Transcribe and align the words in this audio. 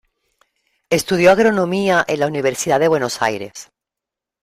Estudió 0.89 1.29
agronomía 1.29 2.03
en 2.07 2.21
la 2.21 2.25
Universidad 2.25 2.79
de 2.79 2.87
Buenos 2.87 3.21
Aires. 3.21 3.69